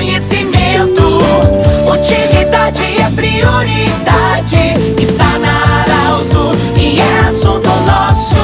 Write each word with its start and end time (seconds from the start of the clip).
conhecimento. 0.00 1.18
Utilidade 1.86 2.82
é 2.82 3.10
prioridade. 3.14 4.56
Está 4.98 5.38
na 5.38 5.82
Arauto 5.82 6.52
e 6.74 6.98
é 6.98 7.28
assunto 7.28 7.68
nosso. 7.86 8.38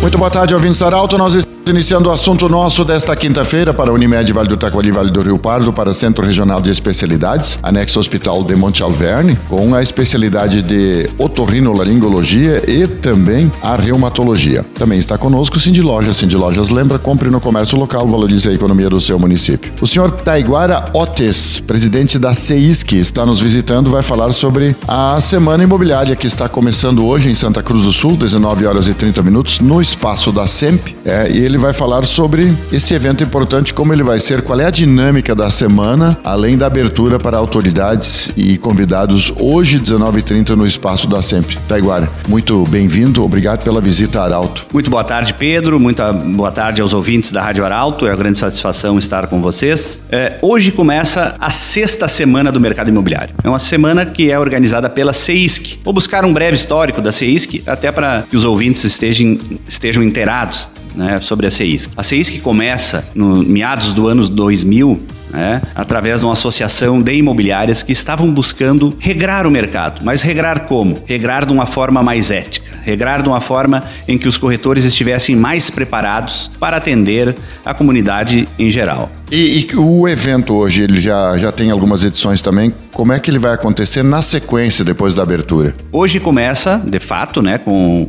Muito 0.00 0.16
boa 0.16 0.30
tarde, 0.30 0.54
ouvintes 0.54 0.80
Arauto. 0.80 1.18
Nós 1.18 1.34
estamos 1.34 1.57
iniciando 1.68 2.08
o 2.08 2.12
assunto 2.12 2.48
nosso 2.48 2.84
desta 2.84 3.14
quinta-feira 3.14 3.74
para 3.74 3.92
Unimed 3.92 4.32
Vale 4.32 4.48
do 4.48 4.56
Taquari, 4.56 4.90
Vale 4.90 5.10
do 5.10 5.20
Rio 5.20 5.38
Pardo, 5.38 5.72
para 5.72 5.92
Centro 5.92 6.24
Regional 6.24 6.60
de 6.60 6.70
Especialidades, 6.70 7.58
anexo 7.62 8.00
Hospital 8.00 8.42
de 8.44 8.56
Monte 8.56 8.82
Alverne, 8.82 9.38
com 9.48 9.74
a 9.74 9.82
especialidade 9.82 10.62
de 10.62 11.10
otorrinolaringologia 11.18 12.62
e 12.66 12.86
também 12.86 13.52
a 13.62 13.76
reumatologia. 13.76 14.64
Também 14.74 14.98
está 14.98 15.18
conosco 15.18 15.60
Cindy 15.60 15.82
Lojas. 15.82 16.16
Cindy 16.16 16.36
Lojas 16.36 16.70
lembra, 16.70 16.98
compre 16.98 17.28
no 17.28 17.40
comércio 17.40 17.78
local, 17.78 18.08
valorize 18.08 18.48
a 18.48 18.52
economia 18.52 18.88
do 18.88 19.00
seu 19.00 19.18
município. 19.18 19.72
O 19.80 19.86
senhor 19.86 20.10
Taiguara 20.10 20.90
Otes, 20.94 21.60
presidente 21.60 22.18
da 22.18 22.32
CEISC, 22.32 22.92
está 22.92 23.26
nos 23.26 23.40
visitando, 23.40 23.90
vai 23.90 24.02
falar 24.02 24.32
sobre 24.32 24.74
a 24.86 25.20
Semana 25.20 25.64
Imobiliária 25.64 26.16
que 26.16 26.26
está 26.26 26.48
começando 26.48 27.04
hoje 27.06 27.28
em 27.28 27.34
Santa 27.34 27.62
Cruz 27.62 27.82
do 27.82 27.92
Sul, 27.92 28.16
19 28.16 28.66
horas 28.66 28.88
e 28.88 28.94
30 28.94 29.22
minutos, 29.22 29.60
no 29.60 29.82
espaço 29.82 30.32
da 30.32 30.46
SEMP. 30.46 30.96
É, 31.04 31.30
e 31.30 31.38
ele 31.38 31.57
vai 31.58 31.72
falar 31.72 32.04
sobre 32.04 32.52
esse 32.72 32.94
evento 32.94 33.22
importante, 33.24 33.74
como 33.74 33.92
ele 33.92 34.02
vai 34.02 34.20
ser, 34.20 34.42
qual 34.42 34.60
é 34.60 34.66
a 34.66 34.70
dinâmica 34.70 35.34
da 35.34 35.50
semana, 35.50 36.18
além 36.24 36.56
da 36.56 36.66
abertura 36.66 37.18
para 37.18 37.36
autoridades 37.36 38.30
e 38.36 38.58
convidados 38.58 39.32
hoje, 39.36 39.80
19h30, 39.80 40.50
no 40.50 40.66
espaço 40.66 41.08
da 41.08 41.20
SEMP. 41.20 41.56
Taiguara, 41.66 42.08
muito 42.28 42.64
bem-vindo, 42.64 43.24
obrigado 43.24 43.64
pela 43.64 43.80
visita 43.80 44.22
Arauto. 44.22 44.66
Muito 44.72 44.90
boa 44.90 45.04
tarde, 45.04 45.34
Pedro. 45.34 45.80
Muito 45.80 46.02
boa 46.36 46.50
tarde 46.50 46.80
aos 46.80 46.92
ouvintes 46.92 47.32
da 47.32 47.42
Rádio 47.42 47.64
Arauto. 47.64 48.06
É 48.06 48.10
uma 48.10 48.16
grande 48.16 48.38
satisfação 48.38 48.98
estar 48.98 49.26
com 49.26 49.40
vocês. 49.40 50.00
É, 50.10 50.38
hoje 50.42 50.70
começa 50.70 51.36
a 51.38 51.50
sexta 51.50 52.08
semana 52.08 52.52
do 52.52 52.60
mercado 52.60 52.88
imobiliário. 52.88 53.34
É 53.42 53.48
uma 53.48 53.58
semana 53.58 54.06
que 54.06 54.30
é 54.30 54.38
organizada 54.38 54.88
pela 54.88 55.12
CEISC. 55.12 55.80
Vou 55.84 55.92
buscar 55.92 56.24
um 56.24 56.32
breve 56.32 56.56
histórico 56.56 57.00
da 57.00 57.12
CEISC, 57.12 57.62
até 57.66 57.90
para 57.90 58.24
que 58.28 58.36
os 58.36 58.44
ouvintes 58.44 58.84
estejam, 58.84 59.38
estejam 59.66 60.02
inteirados 60.02 60.68
né, 60.94 61.20
sobre 61.20 61.46
a 61.46 61.50
CEISC. 61.50 61.90
A 61.96 62.02
CEISC 62.02 62.40
começa 62.40 63.06
no 63.14 63.42
meados 63.42 63.92
do 63.92 64.06
ano 64.06 64.26
2000 64.28 65.00
né, 65.30 65.60
através 65.74 66.20
de 66.20 66.26
uma 66.26 66.32
associação 66.32 67.00
de 67.00 67.14
imobiliárias 67.14 67.82
que 67.82 67.92
estavam 67.92 68.32
buscando 68.32 68.96
regrar 68.98 69.46
o 69.46 69.50
mercado. 69.50 70.00
Mas 70.04 70.22
regrar 70.22 70.60
como? 70.60 71.00
Regrar 71.06 71.46
de 71.46 71.52
uma 71.52 71.66
forma 71.66 72.02
mais 72.02 72.30
ética, 72.30 72.66
regrar 72.82 73.22
de 73.22 73.28
uma 73.28 73.40
forma 73.40 73.84
em 74.06 74.16
que 74.16 74.28
os 74.28 74.38
corretores 74.38 74.84
estivessem 74.84 75.36
mais 75.36 75.70
preparados 75.70 76.50
para 76.58 76.76
atender 76.76 77.34
a 77.64 77.74
comunidade 77.74 78.48
em 78.58 78.70
geral. 78.70 79.10
E, 79.30 79.66
e 79.70 79.76
o 79.76 80.08
evento 80.08 80.54
hoje, 80.54 80.84
ele 80.84 81.00
já, 81.00 81.36
já 81.36 81.52
tem 81.52 81.70
algumas 81.70 82.02
edições 82.02 82.40
também. 82.40 82.72
Como 82.92 83.12
é 83.12 83.20
que 83.20 83.30
ele 83.30 83.38
vai 83.38 83.52
acontecer 83.52 84.02
na 84.02 84.22
sequência 84.22 84.84
depois 84.84 85.14
da 85.14 85.22
abertura? 85.22 85.74
Hoje 85.92 86.18
começa, 86.18 86.82
de 86.84 86.98
fato, 86.98 87.42
né, 87.42 87.58
com 87.58 88.08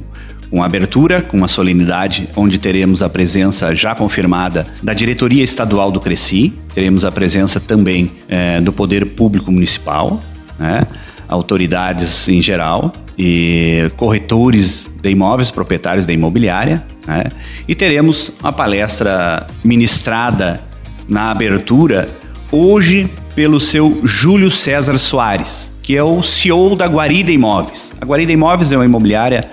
uma 0.51 0.65
abertura, 0.65 1.21
com 1.21 1.37
uma 1.37 1.47
solenidade, 1.47 2.27
onde 2.35 2.57
teremos 2.57 3.03
a 3.03 3.09
presença 3.09 3.75
já 3.75 3.93
confirmada 3.93 4.67
da 4.81 4.93
diretoria 4.93 5.43
estadual 5.43 5.91
do 5.91 5.99
Cresci, 5.99 6.53
teremos 6.73 7.05
a 7.05 7.11
presença 7.11 7.59
também 7.59 8.11
é, 8.27 8.59
do 8.59 8.73
Poder 8.73 9.05
Público 9.05 9.51
Municipal, 9.51 10.21
né, 10.57 10.87
autoridades 11.27 12.27
em 12.27 12.41
geral 12.41 12.93
e 13.17 13.91
corretores 13.95 14.89
de 15.01 15.09
imóveis, 15.09 15.51
proprietários 15.51 16.05
da 16.05 16.13
imobiliária, 16.13 16.83
né, 17.05 17.25
e 17.67 17.75
teremos 17.75 18.31
uma 18.41 18.51
palestra 18.51 19.45
ministrada 19.63 20.59
na 21.07 21.29
abertura 21.31 22.09
hoje 22.51 23.09
pelo 23.35 23.59
seu 23.59 24.01
Júlio 24.03 24.49
César 24.49 24.97
Soares, 24.97 25.71
que 25.89 25.97
é 25.97 26.03
o 26.03 26.21
CEO 26.21 26.75
da 26.75 26.85
Guarida 26.85 27.31
Imóveis. 27.31 27.91
A 27.99 28.05
Guarida 28.05 28.31
Imóveis 28.31 28.71
é 28.71 28.77
uma 28.77 28.85
imobiliária 28.85 29.43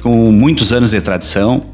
com 0.00 0.32
muitos 0.32 0.72
anos 0.72 0.92
de 0.92 1.00
tradição, 1.02 1.64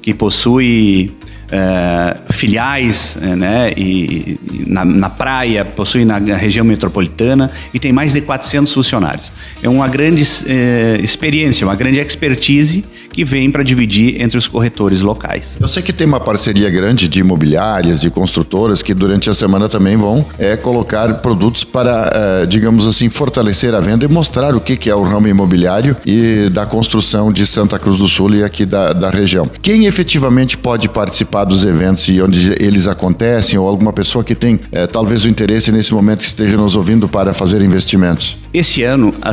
que 0.00 0.14
possui 0.14 1.12
é, 1.50 2.16
filiais 2.30 3.18
é, 3.20 3.34
né, 3.34 3.72
e, 3.76 4.38
e 4.52 4.64
na, 4.68 4.84
na, 4.84 5.10
praia, 5.10 5.64
possui 5.64 6.04
na 6.04 6.18
região 6.18 6.64
metropolitana 6.64 7.50
e 7.74 7.80
tem 7.80 7.92
mais 7.92 8.12
de 8.12 8.20
400 8.20 8.72
funcionários. 8.72 9.32
É 9.60 9.68
uma 9.68 9.88
grande 9.88 10.22
é, 10.46 11.00
experiência, 11.02 11.66
uma 11.66 11.74
grande 11.74 11.98
expertise 11.98 12.84
que 13.14 13.24
vem 13.24 13.48
para 13.48 13.62
dividir 13.62 14.20
entre 14.20 14.36
os 14.36 14.48
corretores 14.48 15.00
locais. 15.00 15.56
Eu 15.60 15.68
sei 15.68 15.84
que 15.84 15.92
tem 15.92 16.04
uma 16.04 16.18
parceria 16.18 16.68
grande 16.68 17.06
de 17.06 17.20
imobiliárias 17.20 18.02
e 18.02 18.10
construtoras 18.10 18.82
que 18.82 18.92
durante 18.92 19.30
a 19.30 19.34
semana 19.34 19.68
também 19.68 19.96
vão 19.96 20.26
é, 20.36 20.56
colocar 20.56 21.14
produtos 21.14 21.62
para, 21.62 22.10
é, 22.42 22.46
digamos 22.46 22.88
assim, 22.88 23.08
fortalecer 23.08 23.72
a 23.72 23.78
venda 23.78 24.04
e 24.04 24.08
mostrar 24.08 24.52
o 24.56 24.60
que, 24.60 24.76
que 24.76 24.90
é 24.90 24.94
o 24.96 25.04
ramo 25.04 25.28
imobiliário 25.28 25.96
e 26.04 26.50
da 26.50 26.66
construção 26.66 27.32
de 27.32 27.46
Santa 27.46 27.78
Cruz 27.78 28.00
do 28.00 28.08
Sul 28.08 28.34
e 28.34 28.42
aqui 28.42 28.66
da, 28.66 28.92
da 28.92 29.10
região. 29.10 29.48
Quem 29.62 29.86
efetivamente 29.86 30.58
pode 30.58 30.88
participar 30.88 31.44
dos 31.44 31.64
eventos 31.64 32.08
e 32.08 32.20
onde 32.20 32.52
eles 32.58 32.88
acontecem 32.88 33.56
ou 33.56 33.68
alguma 33.68 33.92
pessoa 33.92 34.24
que 34.24 34.34
tem 34.34 34.58
é, 34.72 34.88
talvez 34.88 35.24
o 35.24 35.28
interesse 35.28 35.70
nesse 35.70 35.94
momento 35.94 36.18
que 36.18 36.26
esteja 36.26 36.56
nos 36.56 36.74
ouvindo 36.74 37.08
para 37.08 37.32
fazer 37.32 37.62
investimentos? 37.62 38.36
Esse 38.52 38.82
ano, 38.82 39.14
a, 39.22 39.30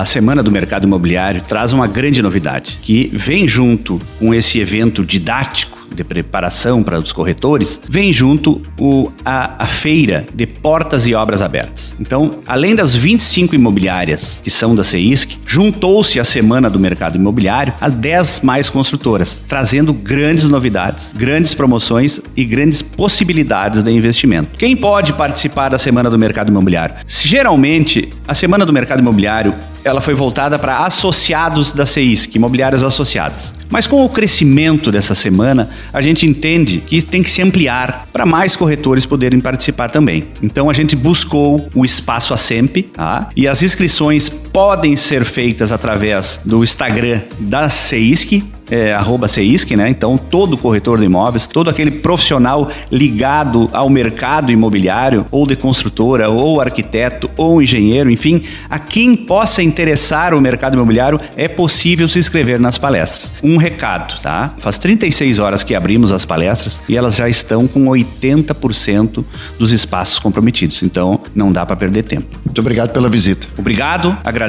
a 0.00 0.04
Semana 0.06 0.42
do 0.42 0.50
Mercado 0.50 0.86
Imobiliário 0.86 1.42
traz 1.46 1.74
uma 1.74 1.86
grande 1.86 2.22
novidade, 2.22 2.78
que 2.80 3.17
vem 3.18 3.48
junto 3.48 4.00
com 4.20 4.32
esse 4.32 4.60
evento 4.60 5.04
didático 5.04 5.76
de 5.92 6.04
preparação 6.04 6.82
para 6.82 6.98
os 6.98 7.10
corretores, 7.10 7.80
vem 7.88 8.12
junto 8.12 8.62
o, 8.78 9.10
a, 9.24 9.64
a 9.64 9.66
feira 9.66 10.26
de 10.32 10.46
portas 10.46 11.06
e 11.06 11.14
obras 11.14 11.42
abertas. 11.42 11.94
Então, 11.98 12.36
além 12.46 12.76
das 12.76 12.94
25 12.94 13.54
imobiliárias 13.54 14.40
que 14.44 14.50
são 14.50 14.76
da 14.76 14.84
CEISC, 14.84 15.36
juntou-se 15.44 16.20
a 16.20 16.24
Semana 16.24 16.70
do 16.70 16.78
Mercado 16.78 17.16
Imobiliário 17.16 17.72
a 17.80 17.88
10 17.88 18.42
mais 18.42 18.70
construtoras, 18.70 19.40
trazendo 19.48 19.92
grandes 19.92 20.46
novidades, 20.46 21.12
grandes 21.12 21.54
promoções 21.54 22.20
e 22.36 22.44
grandes 22.44 22.82
possibilidades 22.82 23.82
de 23.82 23.90
investimento. 23.90 24.56
Quem 24.56 24.76
pode 24.76 25.12
participar 25.14 25.70
da 25.70 25.78
Semana 25.78 26.08
do 26.08 26.18
Mercado 26.18 26.50
Imobiliário? 26.50 26.94
Geralmente, 27.06 28.12
a 28.28 28.34
Semana 28.34 28.64
do 28.64 28.72
Mercado 28.72 29.00
Imobiliário 29.00 29.54
ela 29.84 30.00
foi 30.00 30.14
voltada 30.14 30.58
para 30.58 30.84
associados 30.84 31.72
da 31.72 31.86
CEISC, 31.86 32.34
imobiliárias 32.36 32.82
associadas. 32.82 33.54
Mas 33.70 33.86
com 33.86 34.04
o 34.04 34.08
crescimento 34.08 34.90
dessa 34.90 35.14
semana, 35.14 35.68
a 35.92 36.00
gente 36.00 36.26
entende 36.26 36.78
que 36.78 37.02
tem 37.02 37.22
que 37.22 37.30
se 37.30 37.42
ampliar 37.42 38.06
para 38.12 38.24
mais 38.24 38.56
corretores 38.56 39.04
poderem 39.04 39.40
participar 39.40 39.90
também. 39.90 40.28
Então 40.42 40.70
a 40.70 40.72
gente 40.72 40.96
buscou 40.96 41.68
o 41.74 41.84
espaço 41.84 42.32
ASEMP 42.32 42.82
tá? 42.92 43.28
e 43.36 43.46
as 43.46 43.62
inscrições 43.62 44.30
podem 44.58 44.96
ser 44.96 45.24
feitas 45.24 45.70
através 45.70 46.40
do 46.44 46.64
Instagram 46.64 47.20
da 47.38 47.68
CEISC, 47.68 48.42
é, 48.68 48.92
arroba 48.92 49.28
CEISC, 49.28 49.76
né? 49.76 49.88
Então, 49.88 50.18
todo 50.18 50.58
corretor 50.58 50.98
de 50.98 51.04
imóveis, 51.04 51.46
todo 51.46 51.70
aquele 51.70 51.90
profissional 51.90 52.68
ligado 52.90 53.70
ao 53.72 53.88
mercado 53.88 54.50
imobiliário, 54.50 55.24
ou 55.30 55.46
de 55.46 55.54
construtora, 55.54 56.28
ou 56.28 56.60
arquiteto, 56.60 57.30
ou 57.36 57.62
engenheiro, 57.62 58.10
enfim, 58.10 58.42
a 58.68 58.78
quem 58.78 59.16
possa 59.16 59.62
interessar 59.62 60.34
o 60.34 60.40
mercado 60.40 60.74
imobiliário, 60.74 61.20
é 61.36 61.46
possível 61.46 62.08
se 62.08 62.18
inscrever 62.18 62.60
nas 62.60 62.76
palestras. 62.76 63.32
Um 63.42 63.56
recado, 63.56 64.20
tá? 64.20 64.52
Faz 64.58 64.76
36 64.76 65.38
horas 65.38 65.62
que 65.62 65.74
abrimos 65.74 66.12
as 66.12 66.24
palestras 66.24 66.80
e 66.88 66.96
elas 66.96 67.14
já 67.14 67.28
estão 67.28 67.68
com 67.68 67.84
80% 67.84 69.24
dos 69.56 69.70
espaços 69.72 70.18
comprometidos. 70.18 70.82
Então, 70.82 71.20
não 71.32 71.52
dá 71.52 71.64
para 71.64 71.76
perder 71.76 72.02
tempo. 72.02 72.38
Muito 72.44 72.60
obrigado 72.60 72.90
pela 72.90 73.08
visita. 73.08 73.46
Obrigado, 73.56 74.18
agradeço 74.24 74.47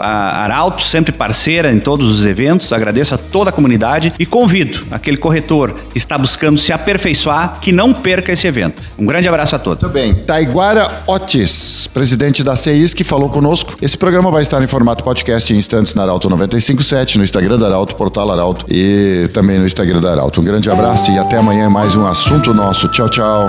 a 0.00 0.42
Arauto, 0.44 0.82
sempre 0.82 1.12
parceira 1.12 1.72
em 1.72 1.78
todos 1.78 2.10
os 2.10 2.26
eventos, 2.26 2.72
agradeço 2.72 3.14
a 3.14 3.18
toda 3.18 3.50
a 3.50 3.52
comunidade 3.52 4.12
e 4.18 4.26
convido 4.26 4.84
aquele 4.90 5.16
corretor 5.16 5.74
que 5.92 5.98
está 5.98 6.16
buscando 6.16 6.58
se 6.58 6.72
aperfeiçoar 6.72 7.58
que 7.60 7.72
não 7.72 7.92
perca 7.92 8.32
esse 8.32 8.46
evento. 8.46 8.82
Um 8.98 9.06
grande 9.06 9.28
abraço 9.28 9.56
a 9.56 9.58
todos. 9.58 9.82
Muito 9.82 9.92
bem. 9.92 10.14
Taiguara 10.14 11.02
Otis, 11.06 11.88
presidente 11.92 12.42
da 12.42 12.56
CEIS, 12.56 12.94
que 12.94 13.04
falou 13.04 13.28
conosco. 13.28 13.76
Esse 13.80 13.96
programa 13.96 14.30
vai 14.30 14.42
estar 14.42 14.62
em 14.62 14.66
formato 14.66 15.04
podcast 15.04 15.52
em 15.52 15.56
instantes 15.56 15.94
na 15.94 16.02
Arauto 16.02 16.28
957, 16.28 17.18
no 17.18 17.24
Instagram 17.24 17.58
da 17.58 17.66
Arauto, 17.66 17.96
Portal 17.96 18.30
Arauto 18.30 18.66
e 18.68 19.28
também 19.32 19.58
no 19.58 19.66
Instagram 19.66 20.00
da 20.00 20.12
Arauto. 20.12 20.40
Um 20.40 20.44
grande 20.44 20.70
abraço 20.70 21.10
e 21.12 21.18
até 21.18 21.36
amanhã 21.36 21.68
mais 21.68 21.94
um 21.94 22.06
assunto 22.06 22.52
nosso. 22.54 22.88
Tchau, 22.88 23.08
tchau 23.08 23.48